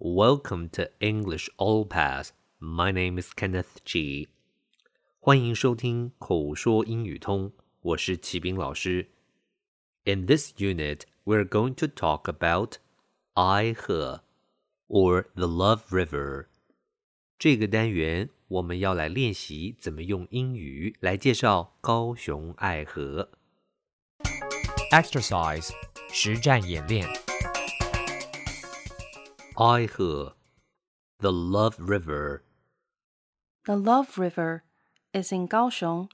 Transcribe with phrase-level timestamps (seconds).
[0.00, 2.32] Welcome to English All Pass.
[2.60, 4.28] My name is Kenneth G.
[5.18, 9.08] 欢迎收听口说英语通，我是齐斌老师。
[10.04, 12.74] In this unit, we're going to talk about
[13.34, 14.22] 爱河
[14.88, 16.46] or the Love River.
[17.38, 23.30] 这个单元我们要来练习怎么用英语来介绍高雄爱河。
[24.92, 25.70] Exercise
[26.12, 27.19] 实战演练。
[29.63, 30.33] 爱河
[31.19, 32.41] ，the Love River。
[33.65, 34.63] The Love River
[35.13, 36.09] is in Kaohsiung,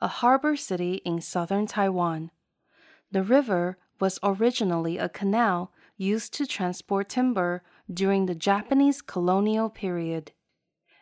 [0.00, 2.30] a harbor city in southern Taiwan.
[3.10, 10.30] The river was originally a canal used to transport timber during the Japanese colonial period.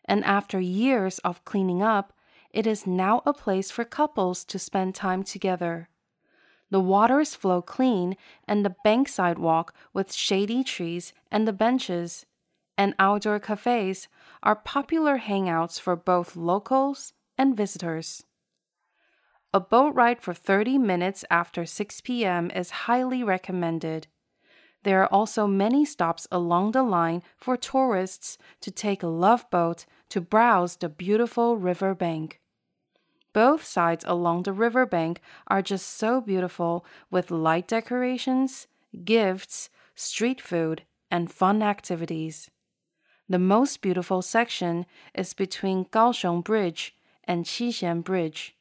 [0.06, 2.14] And after years of cleaning up,
[2.48, 5.90] it is now a place for couples to spend time together.
[6.72, 8.16] The waters flow clean,
[8.48, 12.24] and the bankside walk with shady trees and the benches
[12.78, 14.08] and outdoor cafes
[14.42, 18.24] are popular hangouts for both locals and visitors.
[19.52, 22.50] A boat ride for 30 minutes after 6 p.m.
[22.50, 24.06] is highly recommended.
[24.82, 29.84] There are also many stops along the line for tourists to take a love boat
[30.08, 32.40] to browse the beautiful river bank.
[33.33, 38.67] Both sides along the riverbank are just so beautiful with light decorations,
[39.05, 42.49] gifts, street food, and fun activities.
[43.29, 48.53] The most beautiful section is between Kaohsiung Bridge and Qixian Bridge.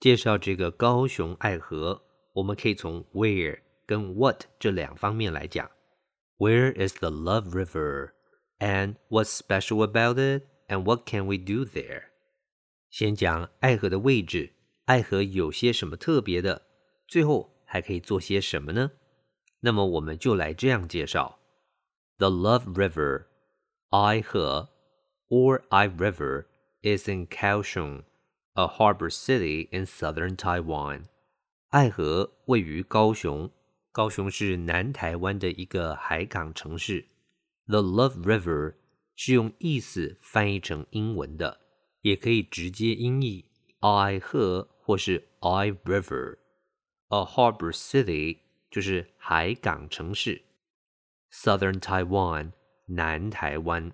[0.00, 2.02] 介绍这个高雄爱河，
[2.32, 5.70] 我们可以从 where 跟 what 这两方面来讲。
[6.38, 8.10] Where is the Love River?
[8.58, 10.48] And what's special about it?
[10.68, 12.10] And what can we do there?
[12.97, 14.53] 先讲爱河的位置，
[14.85, 16.63] 爱河有些什么特别的？
[17.07, 18.89] 最后还可以做些什么呢？
[19.59, 21.37] 那么我们就来这样介绍
[22.17, 23.25] ：The Love River,
[23.91, 24.69] 爱河
[25.29, 26.45] or I River
[26.81, 28.01] is in Kaohsiung,
[28.53, 31.03] a harbor city in southern Taiwan.
[31.67, 33.51] 爱河位于高雄，
[33.91, 37.05] 高雄是南台湾的一个海港城市。
[37.67, 38.73] The Love River
[39.15, 41.59] 是用意思翻译成英文的，
[42.01, 43.45] 也可以直接音译
[43.81, 46.37] Ai 河或是 Ai River。
[47.09, 50.43] A harbor city 就是海港城市。
[51.31, 52.51] Southern Taiwan
[52.87, 53.93] 南台湾。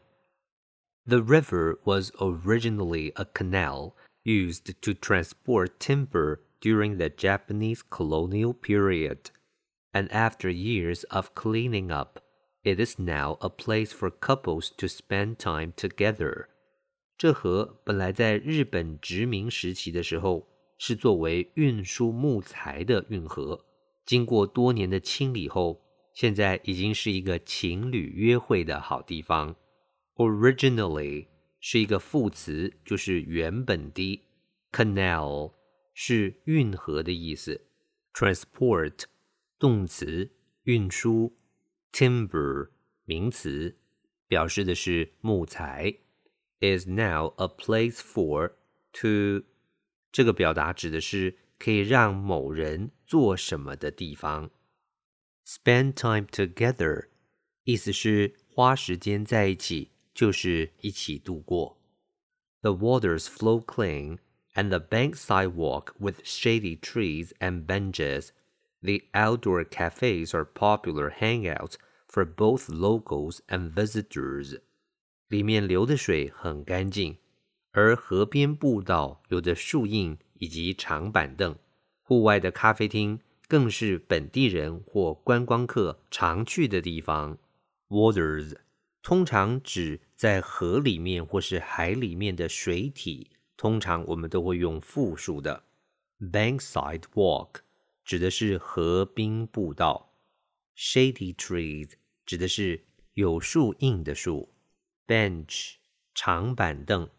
[1.06, 3.94] The river was originally a canal
[4.24, 9.32] used to transport timber during the Japanese colonial period,
[9.94, 12.22] and after years of cleaning up,
[12.64, 16.48] it is now a place for couples to spend time together
[17.18, 20.48] 这河本来在日本殖民时期的时候
[20.78, 23.66] 是作为运输木材的运河，
[24.06, 25.82] 经过多年的清理后，
[26.14, 29.56] 现在已经是一个情侣约会的好地方。
[30.16, 31.28] Originally
[31.60, 34.22] 是一个副词，就是原本的。
[34.72, 35.54] Canal
[35.94, 37.62] 是运河的意思。
[38.14, 39.04] Transport
[39.58, 40.30] 动词，
[40.64, 41.32] 运输。
[41.94, 42.70] Timber
[43.06, 43.78] 名词，
[44.28, 45.96] 表示的是木材。
[46.63, 48.53] Is now a place for
[48.95, 49.45] to
[50.11, 54.51] 这个表达指的是可以让某人做什么的地方。
[55.47, 57.07] Spend time together
[57.63, 61.79] 意思是花时间在一起，就是一起度过。
[62.63, 64.19] The waters flow clean,
[64.55, 68.31] and the bank sidewalk with shady trees and benches.
[68.83, 71.75] The outdoor cafes are popular hangouts
[72.09, 74.59] for both locals and visitors.
[75.28, 77.18] 里面流的水很干净，
[77.72, 81.56] 而河边步道有着树荫以及长板凳。
[82.02, 87.38] 户外的咖啡厅更是本地人或观光客常去的地方。
[87.88, 88.58] Waters
[89.02, 95.64] 通常指在河里面或是海里面的水体，通常我们都会用复数的。
[96.20, 97.56] Bankside walk
[98.04, 100.14] 指的是河滨步道。
[100.76, 101.92] Shady trees
[102.26, 102.84] 指的是
[103.14, 104.50] 有树荫的树。
[105.06, 105.74] Bench
[106.16, 107.10] 长板凳。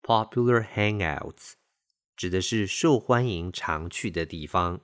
[0.00, 1.54] Popular hangouts
[2.14, 4.80] 指的是受欢迎常去的地方。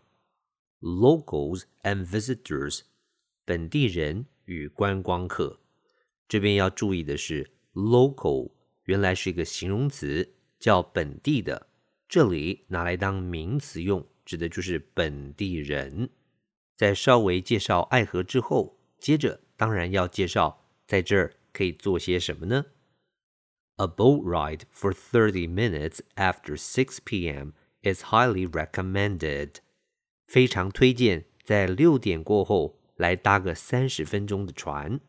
[0.80, 2.80] Locals and visitors
[3.44, 5.60] 本地人与观光客。
[6.26, 8.50] 这边要注意的是，local
[8.84, 11.68] 原来是一个形容词，叫本地的，
[12.08, 16.10] 这里拿来当名词用，指的就是本地人。
[16.76, 22.65] 在稍微介绍爱河之后，接着当然要介绍在这儿可以做些什么呢？
[23.77, 27.51] A boat ride for thirty minutes after six p.m.
[27.81, 29.55] is highly recommended.
[30.27, 35.01] 非常推荐在六点过后来搭个三十分钟的船。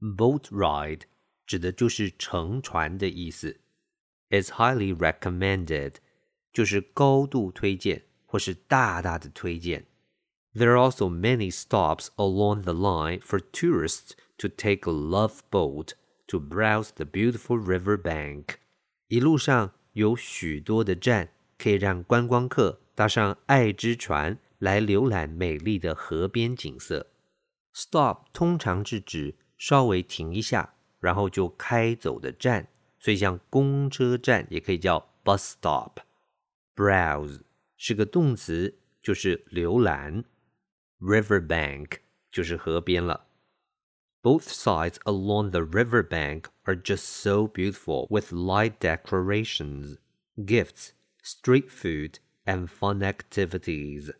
[0.00, 1.02] Boat ride
[1.46, 3.60] 指的就是乘船的意思。
[4.30, 5.94] Is highly recommended
[6.52, 9.86] 就是高度推荐或是大大的推荐。
[10.54, 15.93] There are also many stops along the line for tourists to take a love boat
[16.27, 18.55] to browse the beautiful river bank。
[19.07, 27.07] 一路上有许多的站可以让观光客搭上爱之船来浏览美丽的河边景色。
[27.73, 32.67] Stop 通常是指稍微停一下，然后就开走的站，
[32.99, 35.99] 所以像公车站也可以叫 bus stop。
[36.75, 37.41] Browse
[37.77, 40.23] 是个动词，就是浏览。
[40.99, 41.97] River bank
[42.31, 43.27] 就是河边了。
[44.22, 49.98] Both sides along the river bank are just so beautiful with light decorations,
[50.36, 50.90] gifts,
[51.22, 54.12] street food and fun activities。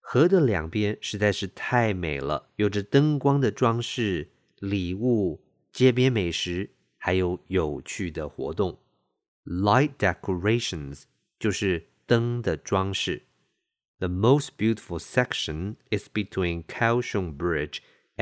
[0.00, 8.78] 河的两边实在是太美了，有着灯光的装饰、礼物、街边美食，还有有趣的活动。
[9.44, 11.04] Light decorations
[11.38, 13.22] 就是灯的装饰。
[13.98, 17.80] The most beautiful section is between Kaohsiung Bridge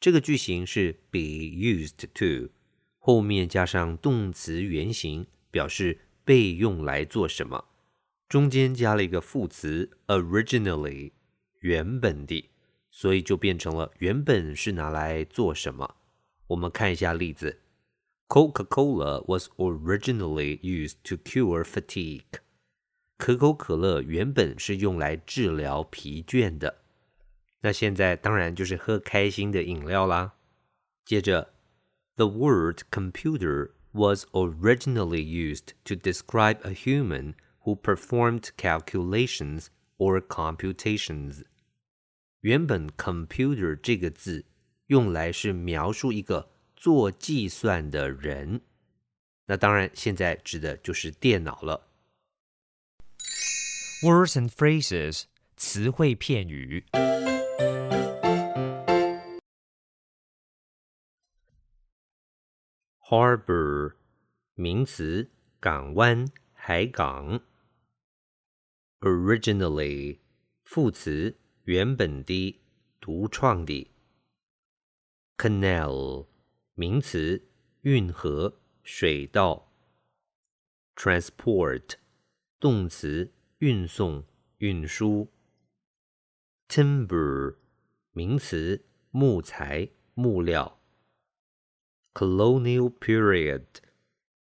[0.00, 2.52] 这个句型是 be used to，
[2.98, 7.64] 后面加上动词原形，表示被用来做什么。
[8.28, 11.12] 中间加了一个副词 originally，
[11.60, 12.48] 原本的，
[12.90, 15.96] 所以就变成了原本是拿来做什么。
[16.48, 17.58] 我们看一下例子
[18.28, 22.40] ：Coca-Cola was originally used to cure fatigue。
[23.16, 26.82] 可口可乐原本是用来治疗疲倦的，
[27.61, 30.33] 那现在当然就是喝开心的饮料啦。
[31.05, 31.53] 接着，
[32.15, 39.67] the word computer was originally used to describe a human who performed calculations
[39.97, 41.43] or computations。
[42.41, 44.45] 原本 computer 这个字
[44.87, 48.61] 用来是描述一个做计算的人，
[49.45, 51.87] 那当然现在指的就是电脑了。
[54.01, 55.23] Words and phrases，
[55.55, 56.83] 词汇片语。
[63.10, 63.94] Harbor，
[64.52, 67.40] 名词，港湾、海港。
[69.00, 70.18] Originally，
[70.62, 72.60] 副词，原本的、
[73.00, 73.90] 独创的。
[75.38, 76.26] Canal，
[76.74, 77.48] 名词，
[77.80, 79.72] 运河、水道。
[80.94, 81.94] Transport，
[82.60, 84.22] 动词，运送、
[84.58, 85.32] 运输。
[86.68, 87.56] Timber，
[88.12, 90.77] 名词，木材、木料。
[92.18, 93.64] Colonial period，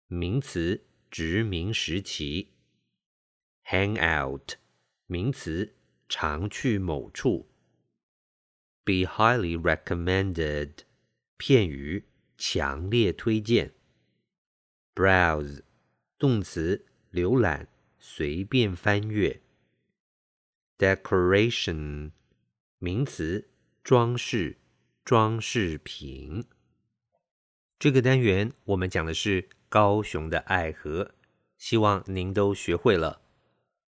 [0.07, 2.53] 名词，殖民时期。
[3.65, 4.53] Hang out，
[5.07, 5.75] 名词，
[6.07, 7.49] 常去某处。
[8.85, 10.85] Be highly recommended，
[11.35, 12.05] 片语，
[12.37, 13.73] 强烈推荐。
[14.95, 15.63] Browse，
[16.17, 17.67] 动词，浏览，
[17.99, 19.41] 随便翻阅。
[20.77, 22.11] Decoration，
[22.79, 23.49] 名词，
[23.83, 24.59] 装饰、
[25.03, 26.45] 装饰品。
[27.77, 31.11] 这个单元我们讲的是高雄的爱河，
[31.57, 33.19] 希望您都学会了。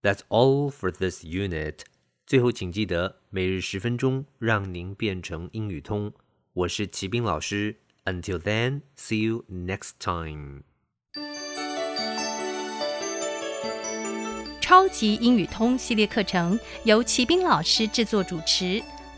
[0.01, 1.79] That's all for this unit。
[2.25, 6.13] 最后，请记得每日十分钟，让您变成英语通。
[6.53, 7.75] 我是齐斌老师。
[8.05, 10.63] Until then, see you next time.
[14.61, 18.81] 超级英语通系列课程由齐斌老师制作主持，